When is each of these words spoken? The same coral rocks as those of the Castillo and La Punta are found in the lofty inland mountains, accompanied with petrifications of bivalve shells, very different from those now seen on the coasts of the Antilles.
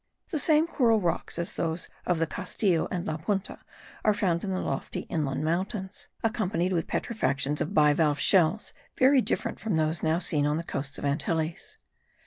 The 0.31 0.39
same 0.39 0.65
coral 0.65 0.99
rocks 0.99 1.37
as 1.37 1.53
those 1.53 1.87
of 2.07 2.17
the 2.17 2.25
Castillo 2.25 2.87
and 2.89 3.05
La 3.05 3.17
Punta 3.17 3.59
are 4.03 4.15
found 4.15 4.43
in 4.43 4.49
the 4.49 4.59
lofty 4.59 5.01
inland 5.09 5.43
mountains, 5.43 6.07
accompanied 6.23 6.73
with 6.73 6.87
petrifications 6.87 7.61
of 7.61 7.75
bivalve 7.75 8.19
shells, 8.19 8.73
very 8.97 9.21
different 9.21 9.59
from 9.59 9.75
those 9.75 10.01
now 10.01 10.17
seen 10.17 10.47
on 10.47 10.57
the 10.57 10.63
coasts 10.63 10.97
of 10.97 11.03
the 11.03 11.09
Antilles. 11.09 11.77